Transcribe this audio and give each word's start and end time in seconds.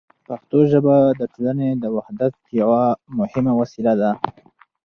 پښتو 0.27 0.59
ژبه 0.71 0.95
د 1.19 1.21
ټولنې 1.33 1.69
د 1.83 1.85
وحدت 1.95 2.33
یوه 2.59 2.83
مهمه 3.19 3.53
وسیله 3.61 3.93
ده. 4.01 4.11